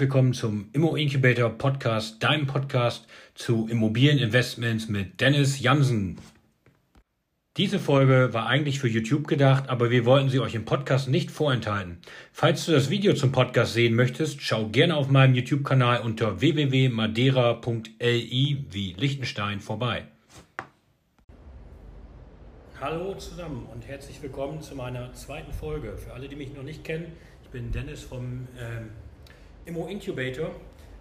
[0.00, 6.18] Willkommen zum Immo Incubator Podcast, deinem Podcast zu Immobilieninvestments mit Dennis Jansen.
[7.58, 11.30] Diese Folge war eigentlich für YouTube gedacht, aber wir wollten sie euch im Podcast nicht
[11.30, 11.98] vorenthalten.
[12.32, 18.64] Falls du das Video zum Podcast sehen möchtest, schau gerne auf meinem YouTube-Kanal unter www.madeira.li
[18.70, 20.04] wie Liechtenstein vorbei.
[22.80, 25.98] Hallo zusammen und herzlich willkommen zu meiner zweiten Folge.
[25.98, 28.88] Für alle, die mich noch nicht kennen, ich bin Dennis vom ähm,
[29.70, 30.50] Immo Incubator.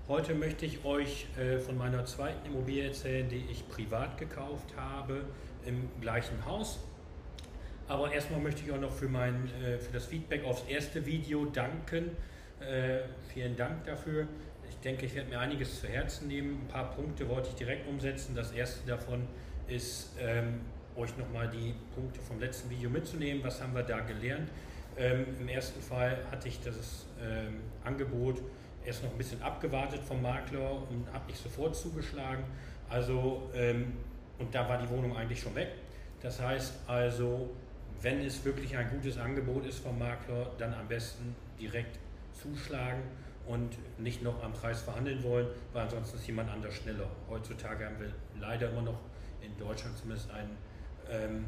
[0.07, 5.23] Heute möchte ich euch äh, von meiner zweiten Immobilie erzählen, die ich privat gekauft habe
[5.65, 6.77] im gleichen Haus.
[7.87, 11.45] Aber erstmal möchte ich auch noch für, mein, äh, für das Feedback aufs erste Video
[11.45, 12.11] danken.
[12.59, 12.99] Äh,
[13.33, 14.27] vielen Dank dafür.
[14.69, 16.61] Ich denke, ich werde mir einiges zu Herzen nehmen.
[16.61, 18.35] Ein paar Punkte wollte ich direkt umsetzen.
[18.35, 19.25] Das erste davon
[19.67, 20.59] ist, ähm,
[20.95, 23.44] euch nochmal die Punkte vom letzten Video mitzunehmen.
[23.44, 24.47] Was haben wir da gelernt?
[25.00, 28.42] Ähm, Im ersten Fall hatte ich das ähm, Angebot
[28.86, 32.44] erst noch ein bisschen abgewartet vom Makler und habe nicht sofort zugeschlagen.
[32.89, 33.94] Also, ähm,
[34.39, 35.69] und da war die Wohnung eigentlich schon weg.
[36.22, 37.50] Das heißt also,
[38.02, 41.97] wenn es wirklich ein gutes Angebot ist vom Makler, dann am besten direkt
[42.34, 43.03] zuschlagen
[43.47, 47.08] und nicht noch am Preis verhandeln wollen, weil ansonsten ist jemand anders schneller.
[47.30, 49.00] Heutzutage haben wir leider immer noch
[49.41, 50.58] in Deutschland zumindest einen
[51.09, 51.45] ähm,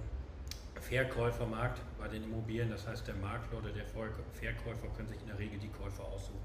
[0.80, 2.70] Verkäufermarkt bei den Immobilien.
[2.70, 6.40] Das heißt, der Makler oder der Verkäufer können sich in der Regel die Käufer aussuchen.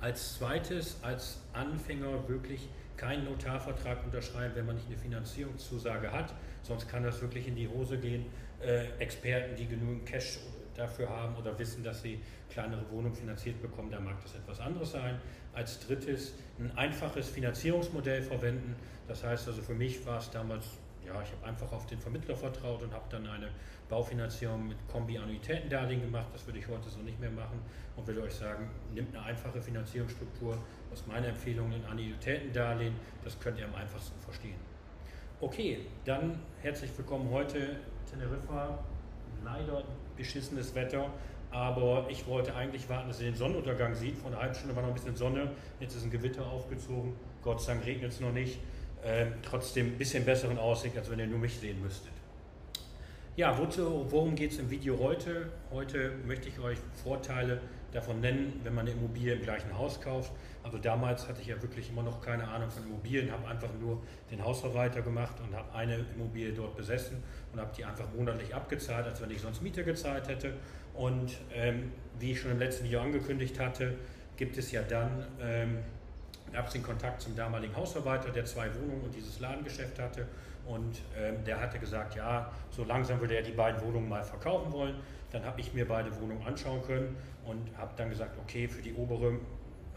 [0.00, 6.34] Als zweites, als Anfänger wirklich keinen Notarvertrag unterschreiben, wenn man nicht eine Finanzierungszusage hat.
[6.62, 8.26] Sonst kann das wirklich in die Hose gehen.
[8.60, 10.38] Äh, Experten, die genügend Cash
[10.76, 14.92] dafür haben oder wissen, dass sie kleinere Wohnungen finanziert bekommen, da mag das etwas anderes
[14.92, 15.20] sein.
[15.52, 18.76] Als drittes ein einfaches Finanzierungsmodell verwenden.
[19.08, 20.66] Das heißt also für mich war es damals
[21.06, 23.48] ja, ich habe einfach auf den Vermittler vertraut und habe dann eine
[23.88, 26.28] Baufinanzierung mit Kombi-Annuitätendarlehen gemacht.
[26.32, 27.60] Das würde ich heute so nicht mehr machen
[27.96, 30.56] und würde euch sagen, nimmt eine einfache Finanzierungsstruktur
[30.92, 32.94] aus meiner Empfehlung in Annuitätendarlehen.
[33.24, 34.56] Das könnt ihr am einfachsten verstehen.
[35.40, 37.76] Okay, dann herzlich willkommen heute
[38.08, 38.78] Teneriffa.
[39.44, 39.82] Leider
[40.16, 41.10] beschissenes Wetter,
[41.50, 44.16] aber ich wollte eigentlich warten, dass ihr den Sonnenuntergang sieht.
[44.16, 47.16] Vor einer halben Stunde war noch ein bisschen Sonne, jetzt ist ein Gewitter aufgezogen.
[47.42, 48.60] Gott sei Dank regnet es noch nicht
[49.02, 52.12] äh, trotzdem ein bisschen besseren Aussicht, als wenn ihr nur mich sehen müsstet.
[53.34, 55.48] Ja, wozu, worum geht es im Video heute?
[55.70, 60.32] Heute möchte ich euch Vorteile davon nennen, wenn man eine Immobilie im gleichen Haus kauft.
[60.62, 64.02] Also damals hatte ich ja wirklich immer noch keine Ahnung von Immobilien, habe einfach nur
[64.30, 69.06] den Hausverwalter gemacht und habe eine Immobilie dort besessen und habe die einfach monatlich abgezahlt,
[69.06, 70.52] als wenn ich sonst Miete gezahlt hätte.
[70.94, 73.94] Und ähm, wie ich schon im letzten Video angekündigt hatte,
[74.36, 75.78] gibt es ja dann ähm,
[76.52, 80.26] gab es den Kontakt zum damaligen Hausverwalter, der zwei Wohnungen und dieses Ladengeschäft hatte.
[80.66, 84.72] Und ähm, der hatte gesagt, ja, so langsam würde er die beiden Wohnungen mal verkaufen
[84.72, 84.94] wollen.
[85.30, 88.94] Dann habe ich mir beide Wohnungen anschauen können und habe dann gesagt, okay, für die
[88.94, 89.38] obere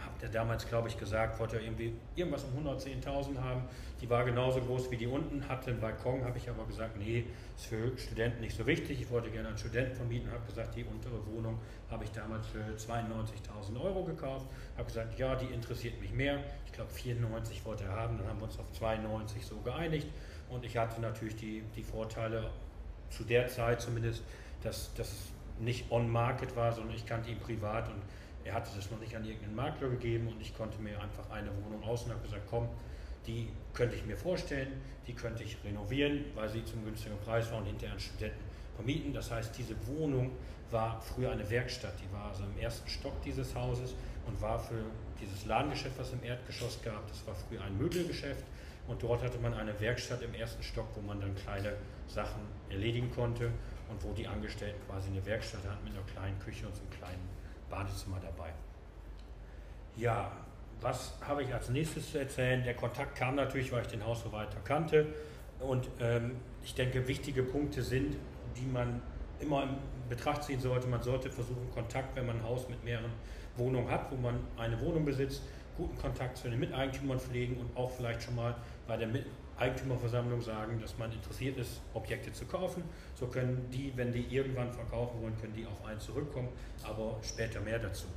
[0.03, 3.63] habt ihr damals, glaube ich, gesagt, wollte er irgendwie irgendwas um 110.000 haben.
[4.01, 7.25] Die war genauso groß wie die unten, hatte einen Balkon, habe ich aber gesagt, nee,
[7.55, 9.01] ist für Studenten nicht so wichtig.
[9.01, 12.59] Ich wollte gerne einen Studenten vermieten, habe gesagt, die untere Wohnung habe ich damals für
[12.59, 14.45] 92.000 Euro gekauft.
[14.77, 16.39] Habe gesagt, ja, die interessiert mich mehr.
[16.65, 20.07] Ich glaube, 94 wollte er haben, dann haben wir uns auf 92 so geeinigt.
[20.49, 22.49] Und ich hatte natürlich die, die Vorteile
[23.09, 24.23] zu der Zeit zumindest,
[24.61, 28.01] dass, es nicht on-market war, sondern ich kannte ihn privat und
[28.45, 31.49] er hatte das noch nicht an irgendeinen Makler gegeben und ich konnte mir einfach eine
[31.65, 32.69] Wohnung aus und habe gesagt, komm,
[33.25, 34.71] die könnte ich mir vorstellen,
[35.07, 38.43] die könnte ich renovieren, weil sie zum günstigen Preis war und hinterher an Studenten
[38.75, 39.13] vermieten.
[39.13, 40.31] Das heißt, diese Wohnung
[40.69, 43.95] war früher eine Werkstatt, die war also im ersten Stock dieses Hauses
[44.27, 44.83] und war für
[45.19, 48.43] dieses Ladengeschäft, was im Erdgeschoss gab, das war früher ein Möbelgeschäft
[48.87, 51.73] und dort hatte man eine Werkstatt im ersten Stock, wo man dann kleine
[52.07, 53.51] Sachen erledigen konnte
[53.89, 56.91] und wo die Angestellten quasi eine Werkstatt hatten mit einer kleinen Küche und so einem
[56.91, 57.34] kleinen
[57.69, 58.49] Badezimmer dabei.
[59.95, 60.31] Ja,
[60.81, 62.63] was habe ich als nächstes zu erzählen?
[62.63, 65.07] Der Kontakt kam natürlich, weil ich den Hausverwalter kannte.
[65.59, 68.17] Und ähm, ich denke, wichtige Punkte sind,
[68.57, 69.01] die man
[69.39, 69.69] immer in
[70.09, 70.87] Betracht ziehen sollte.
[70.87, 73.11] Man sollte versuchen, Kontakt, wenn man ein Haus mit mehreren
[73.57, 75.43] Wohnungen hat, wo man eine Wohnung besitzt,
[75.77, 78.55] guten Kontakt zu den Miteigentümern pflegen und auch vielleicht schon mal
[78.87, 79.07] bei der
[79.57, 82.83] Eigentümerversammlung sagen, dass man interessiert ist, Objekte zu kaufen.
[83.15, 86.49] So können die, wenn die irgendwann verkaufen wollen, können die auf einen zurückkommen,
[86.83, 88.07] aber später mehr dazu.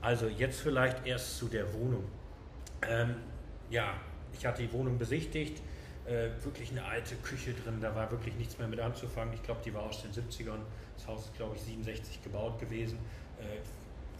[0.00, 2.04] Also jetzt vielleicht erst zu der Wohnung.
[2.88, 3.14] Ähm,
[3.70, 3.94] ja,
[4.32, 5.62] ich hatte die Wohnung besichtigt,
[6.06, 9.34] äh, wirklich eine alte Küche drin, da war wirklich nichts mehr mit anzufangen.
[9.34, 10.60] Ich glaube, die war aus den 70ern.
[10.96, 12.98] Das Haus ist, glaube ich, 67 gebaut gewesen.
[13.38, 13.60] Äh,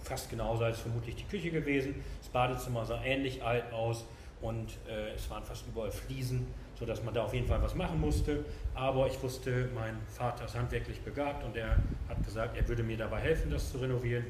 [0.05, 1.95] fast genauso als vermutlich die Küche gewesen.
[2.21, 4.05] Das Badezimmer sah ähnlich alt aus
[4.43, 6.47] und äh, es waren fast überall Fliesen,
[6.79, 8.45] sodass man da auf jeden Fall was machen musste.
[8.75, 11.77] Aber ich wusste, mein Vater ist handwerklich begabt und er
[12.09, 14.25] hat gesagt, er würde mir dabei helfen, das zu renovieren.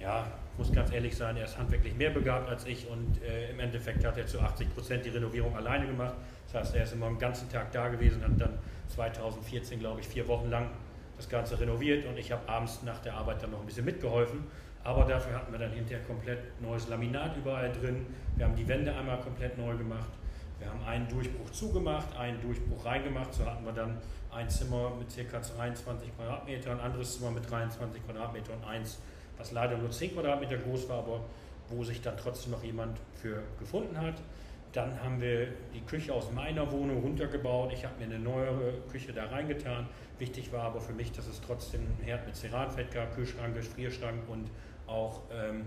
[0.00, 0.26] ja,
[0.56, 4.04] muss ganz ehrlich sein, er ist handwerklich mehr begabt als ich und äh, im Endeffekt
[4.04, 6.14] hat er zu 80 Prozent die Renovierung alleine gemacht.
[6.46, 8.58] Das heißt, er ist immer den ganzen Tag da gewesen, hat dann
[8.88, 10.70] 2014, glaube ich, vier Wochen lang
[11.16, 14.44] das Ganze renoviert und ich habe abends nach der Arbeit dann noch ein bisschen mitgeholfen.
[14.84, 18.06] Aber dafür hatten wir dann hinterher komplett neues Laminat überall drin.
[18.36, 20.10] Wir haben die Wände einmal komplett neu gemacht.
[20.58, 23.32] Wir haben einen Durchbruch zugemacht, einen Durchbruch reingemacht.
[23.32, 23.96] So hatten wir dann
[24.30, 25.40] ein Zimmer mit ca.
[25.40, 28.98] 23 Quadratmetern, ein anderes Zimmer mit 23 Quadratmetern und eins,
[29.38, 31.20] was leider nur 10 Quadratmeter groß war, aber
[31.70, 34.14] wo sich dann trotzdem noch jemand für gefunden hat.
[34.74, 37.72] Dann haben wir die Küche aus meiner Wohnung runtergebaut.
[37.72, 39.86] Ich habe mir eine neuere Küche da reingetan.
[40.18, 44.28] Wichtig war aber für mich, dass es trotzdem einen Herd mit Ceranfett gab, Kühlschrank, Gefrierschrank
[44.28, 44.50] und
[44.88, 45.66] auch ähm,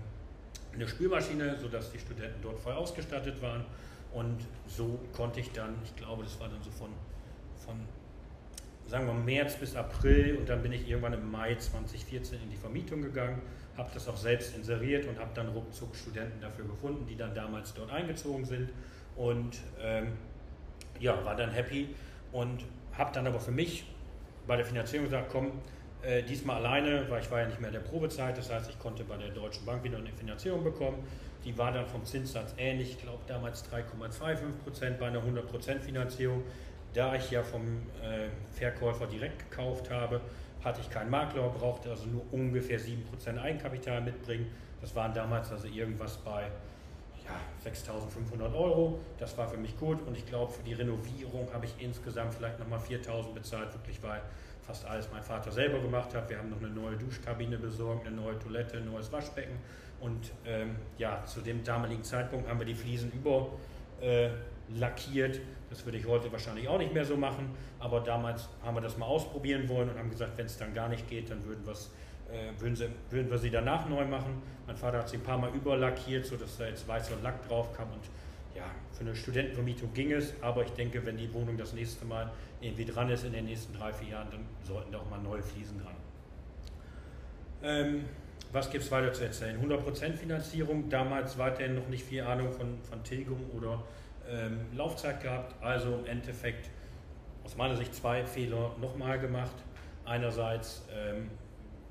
[0.74, 3.64] eine Spülmaschine, sodass die Studenten dort voll ausgestattet waren.
[4.12, 6.90] Und so konnte ich dann, ich glaube, das war dann so von,
[7.64, 7.76] von
[8.86, 12.56] sagen wir März bis April und dann bin ich irgendwann im Mai 2014 in die
[12.56, 13.40] Vermietung gegangen,
[13.78, 17.72] habe das auch selbst inseriert und habe dann ruckzuck Studenten dafür gefunden, die dann damals
[17.72, 18.68] dort eingezogen sind
[19.18, 20.12] und ähm,
[20.98, 21.94] ja, war dann happy
[22.32, 22.64] und
[22.96, 23.84] habe dann aber für mich
[24.46, 25.52] bei der Finanzierung gesagt, komm,
[26.02, 28.78] äh, diesmal alleine, weil ich war ja nicht mehr in der Probezeit, das heißt, ich
[28.78, 31.04] konnte bei der Deutschen Bank wieder eine Finanzierung bekommen.
[31.44, 35.82] Die war dann vom Zinssatz ähnlich, ich glaube damals 3,25 Prozent bei einer 100 Prozent
[35.82, 36.42] Finanzierung.
[36.94, 37.62] Da ich ja vom
[38.02, 40.20] äh, Verkäufer direkt gekauft habe,
[40.64, 44.46] hatte ich keinen Makler, brauchte also nur ungefähr 7 Prozent Eigenkapital mitbringen.
[44.80, 46.50] Das waren damals also irgendwas bei
[47.28, 49.00] ja, 6.500 Euro.
[49.18, 52.58] Das war für mich gut und ich glaube, für die Renovierung habe ich insgesamt vielleicht
[52.58, 54.22] nochmal 4.000 bezahlt, wirklich weil
[54.66, 56.28] fast alles mein Vater selber gemacht hat.
[56.28, 59.56] Wir haben noch eine neue Duschkabine besorgt, eine neue Toilette, ein neues Waschbecken.
[60.00, 63.48] Und ähm, ja, zu dem damaligen Zeitpunkt haben wir die Fliesen über
[64.00, 64.28] äh,
[64.76, 65.40] lackiert.
[65.70, 67.50] Das würde ich heute wahrscheinlich auch nicht mehr so machen.
[67.78, 70.88] Aber damals haben wir das mal ausprobieren wollen und haben gesagt, wenn es dann gar
[70.88, 71.66] nicht geht, dann würden,
[72.30, 74.42] äh, würden, sie, würden wir sie danach neu machen.
[74.66, 77.88] Mein Vater hat sie ein paar Mal überlackiert, sodass da jetzt weißer Lack drauf kam.
[77.92, 78.04] Und
[78.54, 80.34] ja, für eine Studentenvermietung ging es.
[80.42, 82.30] Aber ich denke, wenn die Wohnung das nächste Mal
[82.60, 85.42] irgendwie dran ist in den nächsten drei, vier Jahren, dann sollten da auch mal neue
[85.42, 85.94] Fliesen dran.
[87.62, 88.04] Ähm,
[88.52, 89.60] was gibt es weiter zu erzählen?
[89.60, 93.82] 100% Finanzierung, damals weiterhin noch nicht viel Ahnung von, von Tilgung oder
[94.28, 96.70] ähm, Laufzeit gehabt, also im Endeffekt
[97.44, 99.54] aus meiner Sicht zwei Fehler nochmal gemacht.
[100.04, 101.30] Einerseits ähm,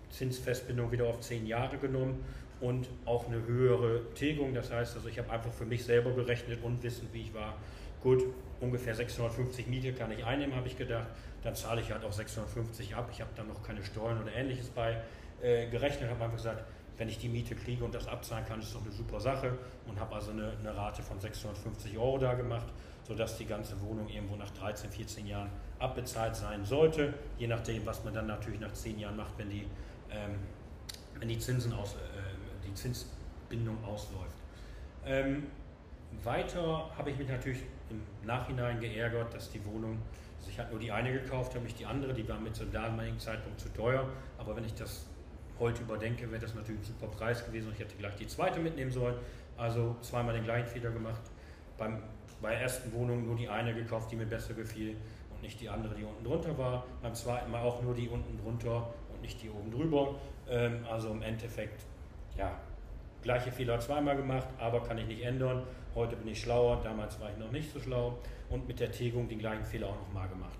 [0.10, 2.24] Zinsfestbindung wieder auf zehn Jahre genommen
[2.60, 4.54] und auch eine höhere Tilgung.
[4.54, 7.56] Das heißt, also ich habe einfach für mich selber gerechnet, unwissend wie ich war,
[8.02, 8.24] gut,
[8.60, 11.08] ungefähr 650 Miete kann ich einnehmen, habe ich gedacht.
[11.44, 13.10] Dann zahle ich halt auch 650 ab.
[13.12, 15.02] Ich habe dann noch keine Steuern oder ähnliches bei
[15.42, 16.64] äh, gerechnet, habe einfach gesagt,
[16.98, 19.58] wenn ich die Miete kriege und das abzahlen kann, ist doch eine super Sache
[19.88, 22.68] und habe also eine, eine, Rate von 650 Euro da gemacht,
[23.04, 25.50] sodass die ganze Wohnung irgendwo nach 13, 14 Jahren
[25.80, 29.68] abbezahlt sein sollte, je nachdem, was man dann natürlich nach 10 Jahren macht, wenn die,
[30.12, 30.36] ähm,
[31.20, 34.36] wenn die, Zinsen aus, äh, die Zinsbindung ausläuft.
[35.06, 35.44] Ähm,
[36.24, 39.98] weiter habe ich mich natürlich im Nachhinein geärgert, dass die Wohnung,
[40.38, 42.72] also ich hatte nur die eine gekauft, habe ich die andere, die war mit zum
[42.72, 44.08] damaligen Zeitpunkt zu teuer,
[44.38, 45.06] aber wenn ich das
[45.60, 48.60] heute überdenke, wäre das natürlich ein super Preis gewesen und ich hätte gleich die zweite
[48.60, 49.16] mitnehmen sollen.
[49.58, 51.22] Also zweimal den gleichen Fehler gemacht.
[51.78, 52.04] Beim,
[52.42, 54.96] bei der ersten Wohnung nur die eine gekauft, die mir besser gefiel
[55.32, 56.86] und nicht die andere, die unten drunter war.
[57.02, 58.94] Beim zweiten Mal auch nur die unten drunter
[59.28, 60.16] nicht die oben drüber.
[60.50, 61.84] Ähm, also im Endeffekt,
[62.38, 62.58] ja,
[63.22, 65.64] gleiche Fehler zweimal gemacht, aber kann ich nicht ändern.
[65.96, 68.18] Heute bin ich schlauer, damals war ich noch nicht so schlau
[68.50, 70.60] und mit der Tilgung den gleichen Fehler auch nochmal gemacht.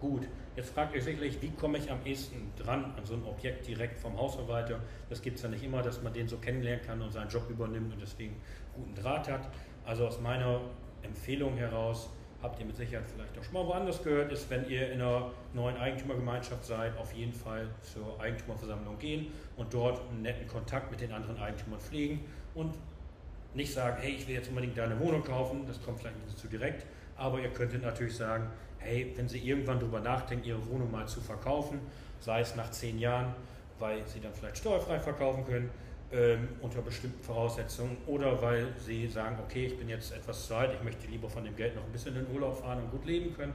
[0.00, 3.66] Gut, jetzt fragt ihr sicherlich, wie komme ich am ehesten dran an so ein Objekt
[3.66, 4.80] direkt vom Hausverwalter?
[5.08, 7.48] Das gibt es ja nicht immer, dass man den so kennenlernen kann und seinen Job
[7.48, 8.36] übernimmt und deswegen
[8.74, 9.48] guten Draht hat.
[9.86, 10.60] Also aus meiner
[11.02, 12.10] Empfehlung heraus,
[12.44, 15.30] habt ihr mit Sicherheit vielleicht auch schon mal woanders gehört, ist, wenn ihr in einer
[15.54, 21.00] neuen Eigentümergemeinschaft seid, auf jeden Fall zur Eigentümerversammlung gehen und dort einen netten Kontakt mit
[21.00, 22.20] den anderen Eigentümern pflegen
[22.54, 22.74] und
[23.54, 26.46] nicht sagen, hey, ich will jetzt unbedingt deine Wohnung kaufen, das kommt vielleicht nicht zu
[26.46, 26.84] direkt,
[27.16, 28.46] aber ihr könntet natürlich sagen,
[28.78, 31.80] hey, wenn Sie irgendwann darüber nachdenken, Ihre Wohnung mal zu verkaufen,
[32.20, 33.34] sei es nach zehn Jahren,
[33.78, 35.70] weil Sie dann vielleicht steuerfrei verkaufen können,
[36.14, 40.70] ähm, unter bestimmten Voraussetzungen, oder weil Sie sagen, okay, ich bin jetzt etwas zu alt,
[40.72, 43.04] ich möchte lieber von dem Geld noch ein bisschen in den Urlaub fahren und gut
[43.04, 43.52] leben können,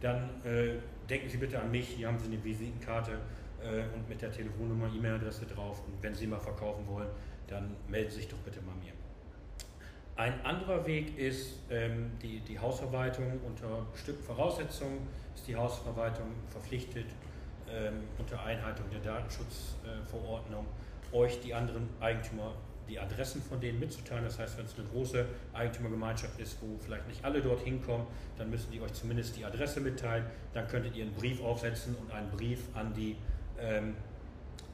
[0.00, 0.74] dann äh,
[1.08, 3.12] denken Sie bitte an mich, hier haben Sie eine Visitenkarte
[3.62, 7.08] äh, und mit der Telefonnummer, E-Mail-Adresse drauf und wenn Sie mal verkaufen wollen,
[7.46, 8.92] dann melden Sie sich doch bitte mal mir.
[10.16, 13.40] Ein anderer Weg ist ähm, die, die Hausverwaltung.
[13.46, 17.06] Unter bestimmten Voraussetzungen ist die Hausverwaltung verpflichtet,
[17.70, 22.54] ähm, unter Einhaltung der Datenschutzverordnung äh, euch die anderen Eigentümer
[22.88, 24.24] die Adressen von denen mitzuteilen.
[24.24, 28.50] Das heißt, wenn es eine große Eigentümergemeinschaft ist, wo vielleicht nicht alle dorthin kommen, dann
[28.50, 30.26] müssen die euch zumindest die Adresse mitteilen.
[30.52, 33.16] Dann könntet ihr einen Brief aufsetzen und einen Brief an die
[33.58, 33.94] ähm,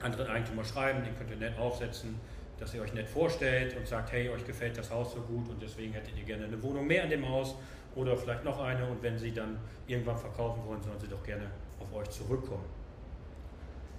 [0.00, 2.18] anderen Eigentümer schreiben, den könnt ihr nett aufsetzen,
[2.58, 5.62] dass ihr euch nett vorstellt und sagt, hey, euch gefällt das Haus so gut und
[5.62, 7.54] deswegen hättet ihr gerne eine Wohnung mehr in dem Haus
[7.94, 11.50] oder vielleicht noch eine und wenn sie dann irgendwann verkaufen wollen, sollen sie doch gerne
[11.80, 12.64] auf euch zurückkommen.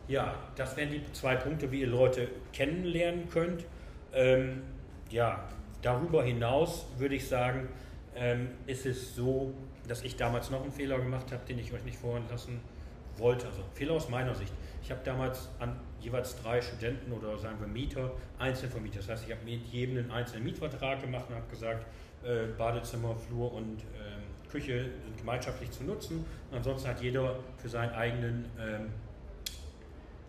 [0.10, 3.64] Ja, das wären die zwei Punkte, wie ihr Leute kennenlernen könnt.
[4.12, 4.64] Ähm,
[5.12, 5.48] ja,
[5.84, 7.70] darüber hinaus würde ich sagen,
[8.16, 9.54] ähm, ist es so,
[9.88, 12.60] dass ich damals noch einen Fehler gemacht habe, den ich euch nicht vorhin lassen
[13.18, 13.46] wollte.
[13.46, 14.52] Also Fehler aus meiner Sicht.
[14.82, 19.02] Ich habe damals an jeweils drei Studenten oder sagen wir Mieter einzeln vermietet.
[19.02, 21.86] Das heißt, ich habe mit jedem einen einzelnen Mietvertrag gemacht und habe gesagt,
[22.24, 26.26] äh, Badezimmer, Flur und ähm, Küche sind gemeinschaftlich zu nutzen.
[26.50, 28.88] Und ansonsten hat jeder für seinen eigenen, ähm,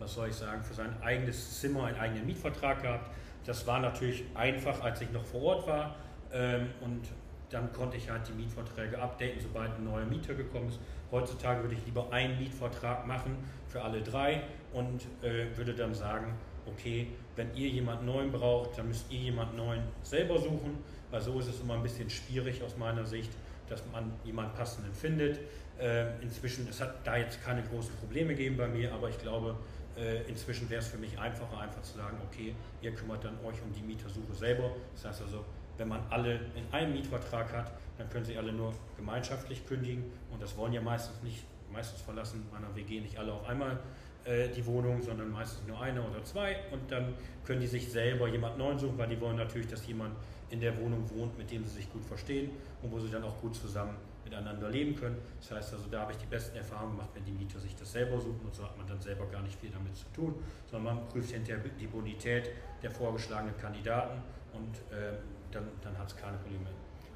[0.00, 3.10] was soll ich sagen, für sein eigenes Zimmer einen eigenen Mietvertrag gehabt.
[3.44, 5.94] Das war natürlich einfach, als ich noch vor Ort war.
[6.32, 7.02] Ähm, und
[7.50, 10.78] dann konnte ich halt die Mietverträge updaten, sobald ein neuer Mieter gekommen ist.
[11.10, 13.36] Heutzutage würde ich lieber einen Mietvertrag machen
[13.68, 14.42] für alle drei
[14.72, 16.34] und äh, würde dann sagen,
[16.66, 20.78] okay, wenn ihr jemanden neuen braucht, dann müsst ihr jemanden neuen selber suchen,
[21.10, 23.30] weil so ist es immer ein bisschen schwierig aus meiner Sicht,
[23.68, 25.40] dass man jemanden passenden findet.
[25.80, 29.56] Äh, inzwischen, es hat da jetzt keine großen Probleme gegeben bei mir, aber ich glaube,
[29.96, 33.60] äh, inzwischen wäre es für mich einfacher, einfach zu sagen, okay, ihr kümmert dann euch
[33.62, 34.70] um die Mietersuche selber.
[34.94, 35.44] Das heißt also,
[35.78, 40.42] wenn man alle in einem Mietvertrag hat, dann können sie alle nur gemeinschaftlich kündigen und
[40.42, 43.78] das wollen ja meistens nicht, meistens verlassen meiner WG nicht alle auf einmal
[44.24, 48.28] äh, die Wohnung, sondern meistens nur eine oder zwei und dann können die sich selber
[48.28, 50.14] jemand neuen suchen, weil die wollen natürlich, dass jemand
[50.50, 52.50] in der Wohnung wohnt, mit dem sie sich gut verstehen
[52.82, 53.96] und wo sie dann auch gut zusammen
[54.30, 55.16] miteinander leben können.
[55.40, 57.92] Das heißt also, da habe ich die besten Erfahrungen gemacht, wenn die Mieter sich das
[57.92, 60.34] selber suchen und so hat man dann selber gar nicht viel damit zu tun,
[60.70, 62.50] sondern man prüft hinterher die Bonität
[62.82, 64.22] der vorgeschlagenen Kandidaten
[64.52, 65.14] und äh,
[65.50, 66.66] dann, dann hat es keine Probleme.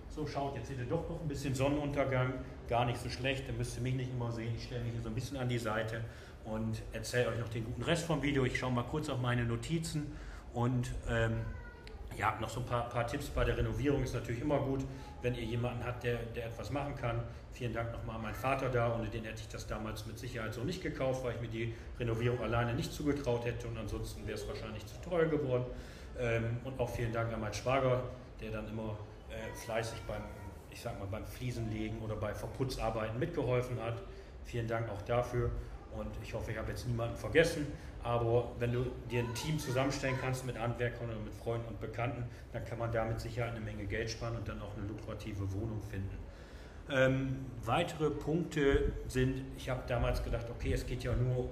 [0.09, 2.35] So, schaut, jetzt seht ihr doch noch ein bisschen Sonnenuntergang,
[2.68, 5.09] gar nicht so schlecht, ihr müsst mich nicht immer sehen, ich stelle mich hier so
[5.09, 6.02] ein bisschen an die Seite
[6.44, 8.44] und erzähle euch noch den guten Rest vom Video.
[8.44, 10.12] Ich schaue mal kurz auf meine Notizen
[10.52, 11.38] und ähm,
[12.16, 14.85] ja, noch so ein paar, paar, Tipps bei der Renovierung ist natürlich immer gut,
[15.25, 17.23] wenn ihr jemanden habt, der, der etwas machen kann.
[17.52, 20.52] Vielen Dank nochmal an meinen Vater da, ohne den hätte ich das damals mit Sicherheit
[20.52, 24.37] so nicht gekauft, weil ich mir die Renovierung alleine nicht zugetraut hätte und ansonsten wäre
[24.37, 25.64] es wahrscheinlich zu teuer geworden.
[26.19, 28.02] Ähm, und auch vielen Dank an meinen Schwager,
[28.40, 28.99] der dann immer
[29.31, 30.23] äh, fleißig beim,
[30.71, 34.02] ich sag mal, beim Fliesenlegen oder bei Verputzarbeiten mitgeholfen hat.
[34.45, 35.50] Vielen Dank auch dafür.
[35.98, 37.66] Und ich hoffe, ich habe jetzt niemanden vergessen.
[38.02, 42.24] Aber wenn du dir ein Team zusammenstellen kannst mit Handwerkern oder mit Freunden und Bekannten,
[42.52, 45.80] dann kann man damit sicher eine Menge Geld sparen und dann auch eine lukrative Wohnung
[45.82, 46.18] finden.
[46.90, 51.48] Ähm, weitere Punkte sind, ich habe damals gedacht, okay, es geht ja nur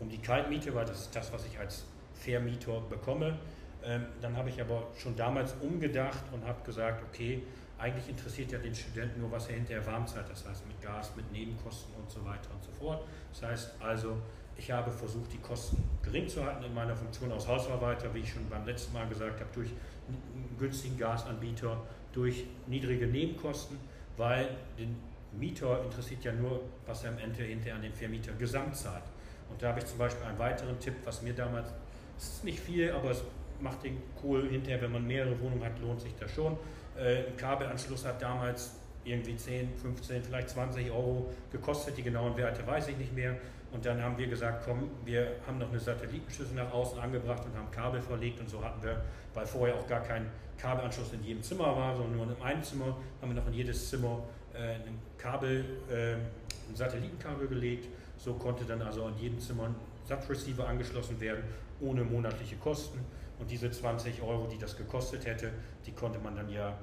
[0.00, 1.84] um die Kaltmiete, weil das ist das, was ich als
[2.14, 3.38] Vermieter bekomme.
[3.84, 7.42] Ähm, dann habe ich aber schon damals umgedacht und habe gesagt, okay,
[7.82, 11.10] eigentlich interessiert ja den Studenten nur, was er hinterher warm zahlt, das heißt mit Gas,
[11.16, 13.04] mit Nebenkosten und so weiter und so fort.
[13.32, 14.16] Das heißt also,
[14.56, 18.32] ich habe versucht, die Kosten gering zu halten in meiner Funktion als Hausverwalter, wie ich
[18.32, 19.70] schon beim letzten Mal gesagt habe, durch
[20.06, 21.76] einen günstigen Gasanbieter,
[22.12, 23.78] durch niedrige Nebenkosten,
[24.16, 24.48] weil
[24.78, 24.96] den
[25.32, 29.04] Mieter interessiert ja nur, was er am Ende hinterher an den Vermieter gesamt zahlt.
[29.50, 31.68] Und da habe ich zum Beispiel einen weiteren Tipp, was mir damals,
[32.16, 33.24] es ist nicht viel, aber es
[33.62, 36.56] macht den cool hinterher, wenn man mehrere Wohnungen hat, lohnt sich das schon.
[36.96, 38.72] Äh, ein Kabelanschluss hat damals
[39.04, 41.96] irgendwie 10, 15, vielleicht 20 Euro gekostet.
[41.96, 43.36] Die genauen Werte weiß ich nicht mehr.
[43.72, 47.56] Und dann haben wir gesagt, komm, wir haben noch eine Satellitenschüssel nach außen angebracht und
[47.56, 48.38] haben Kabel verlegt.
[48.38, 49.02] Und so hatten wir,
[49.32, 50.26] weil vorher auch gar kein
[50.58, 53.88] Kabelanschluss in jedem Zimmer war, sondern nur in einem Zimmer, haben wir noch in jedes
[53.88, 54.22] Zimmer
[54.54, 57.88] äh, ein Kabel, äh, ein Satellitenkabel gelegt.
[58.18, 61.42] So konnte dann also in jedem Zimmer ein Subreceiver angeschlossen werden,
[61.80, 63.00] ohne monatliche Kosten.
[63.42, 65.50] Und diese 20 Euro, die das gekostet hätte,
[65.84, 66.78] die konnte man dann ja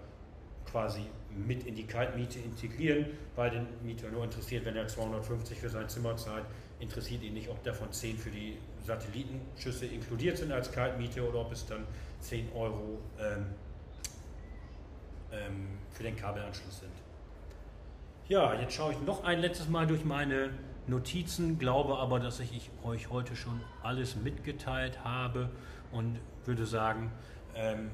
[0.69, 3.05] quasi mit in die Kaltmiete integrieren,
[3.37, 6.43] weil den Mieter nur interessiert, wenn er 250 für sein Zimmer zahlt,
[6.81, 11.53] interessiert ihn nicht, ob davon 10 für die Satellitenschüsse inkludiert sind als Kaltmiete oder ob
[11.53, 11.87] es dann
[12.19, 13.45] 10 Euro ähm,
[15.31, 16.91] ähm, für den Kabelanschluss sind.
[18.27, 20.49] Ja, jetzt schaue ich noch ein letztes Mal durch meine
[20.87, 25.49] Notizen, glaube aber, dass ich euch heute schon alles mitgeteilt habe
[25.91, 27.11] und würde sagen,
[27.55, 27.91] ähm,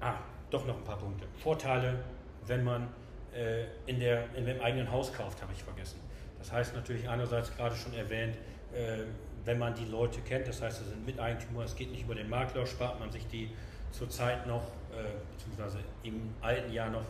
[0.00, 0.14] ah,
[0.50, 1.26] doch noch ein paar Punkte.
[1.42, 2.04] Vorteile,
[2.46, 2.88] wenn man
[3.34, 5.98] äh, in, der, in dem eigenen Haus kauft, habe ich vergessen.
[6.38, 8.36] Das heißt natürlich einerseits gerade schon erwähnt,
[8.74, 9.04] äh,
[9.44, 12.28] wenn man die Leute kennt, das heißt, es sind Miteigentümer, es geht nicht über den
[12.28, 13.50] Makler, spart man sich die
[13.90, 17.06] zurzeit noch, äh, beziehungsweise im alten Jahr noch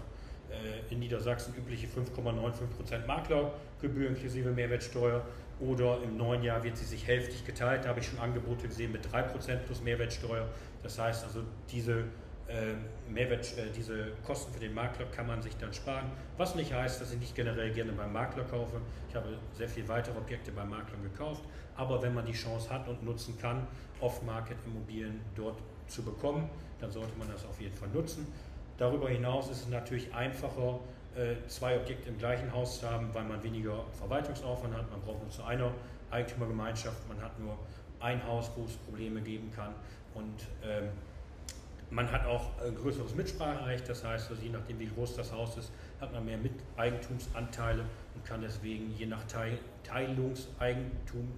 [0.51, 5.23] äh, in Niedersachsen übliche 5,95% Maklergebühr inklusive Mehrwertsteuer
[5.61, 7.85] oder im neuen Jahr wird sie sich hälftig geteilt.
[7.85, 10.49] Da habe ich schon Angebote gesehen mit 3% plus Mehrwertsteuer.
[10.83, 12.05] Das heißt also, diese
[12.49, 12.75] äh,
[13.09, 16.11] Mehrwert, äh, diese Kosten für den Makler kann man sich dann sparen.
[16.37, 18.81] Was nicht heißt, dass ich nicht generell gerne beim Makler kaufe.
[19.09, 21.43] Ich habe sehr viele weitere Objekte beim Makler gekauft.
[21.77, 23.67] Aber wenn man die Chance hat und nutzen kann,
[24.01, 26.49] Off-Market-Immobilien dort zu bekommen,
[26.81, 28.27] dann sollte man das auf jeden Fall nutzen.
[28.79, 30.81] Darüber hinaus ist es natürlich einfacher,
[31.49, 34.91] zwei Objekte im gleichen Haus zu haben, weil man weniger Verwaltungsaufwand hat.
[34.91, 35.73] Man braucht nur zu einer
[36.11, 37.57] Eigentümergemeinschaft, man hat nur
[38.01, 39.75] ein Haus, wo es Probleme geben kann.
[40.15, 40.89] Und ähm,
[41.91, 45.57] man hat auch ein größeres Mitspracherecht, das heißt, also je nachdem, wie groß das Haus
[45.57, 51.33] ist, hat man mehr Miteigentumsanteile und kann deswegen je nach Teil, Teilungseigentum,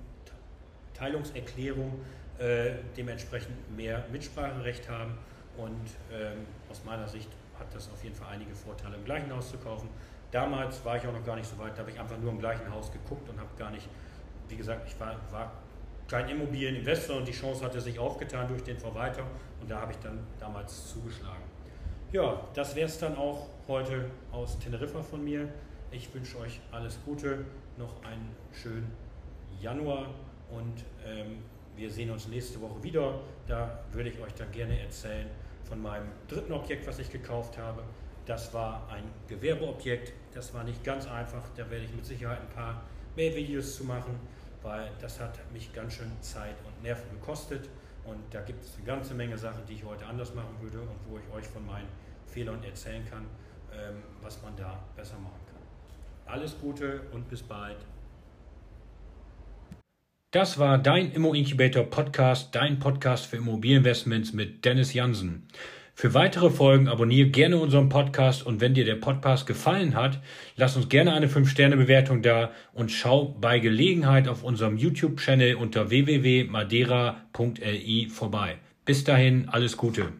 [0.94, 2.00] Teilungserklärung
[2.38, 5.14] äh, dementsprechend mehr Mitspracherecht haben.
[5.56, 9.50] Und ähm, aus meiner Sicht hat das auf jeden Fall einige Vorteile, im gleichen Haus
[9.50, 9.88] zu kaufen.
[10.30, 12.38] Damals war ich auch noch gar nicht so weit, da habe ich einfach nur im
[12.38, 13.88] gleichen Haus geguckt und habe gar nicht,
[14.48, 15.52] wie gesagt, ich war, war
[16.08, 19.24] kein Immobilieninvestor und die Chance hatte sich aufgetan durch den Verwalter
[19.60, 21.42] und da habe ich dann damals zugeschlagen.
[22.12, 25.48] Ja, das wäre es dann auch heute aus Teneriffa von mir.
[25.90, 27.44] Ich wünsche euch alles Gute,
[27.78, 28.92] noch einen schönen
[29.60, 30.10] Januar
[30.50, 31.38] und ähm,
[31.76, 33.20] wir sehen uns nächste Woche wieder.
[33.46, 35.28] Da würde ich euch dann gerne erzählen
[35.72, 37.82] von meinem dritten Objekt, was ich gekauft habe.
[38.26, 40.12] Das war ein Gewerbeobjekt.
[40.34, 41.42] Das war nicht ganz einfach.
[41.56, 42.82] Da werde ich mit Sicherheit ein paar
[43.16, 44.20] mehr Videos zu machen,
[44.62, 47.70] weil das hat mich ganz schön Zeit und Nerven gekostet.
[48.04, 50.98] Und da gibt es eine ganze Menge Sachen, die ich heute anders machen würde und
[51.08, 51.88] wo ich euch von meinen
[52.26, 53.24] Fehlern erzählen kann,
[53.72, 56.34] ähm, was man da besser machen kann.
[56.34, 57.78] Alles Gute und bis bald.
[60.32, 65.46] Das war dein Immo Incubator Podcast, dein Podcast für Immobilieninvestments mit Dennis Jansen.
[65.94, 70.22] Für weitere Folgen abonniere gerne unseren Podcast und wenn dir der Podcast gefallen hat,
[70.56, 78.08] lass uns gerne eine 5-Sterne-Bewertung da und schau bei Gelegenheit auf unserem YouTube-Channel unter www.madeira.li
[78.08, 78.56] vorbei.
[78.86, 80.14] Bis dahin, alles Gute.